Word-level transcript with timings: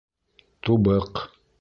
Тубыҡ... 0.69 1.25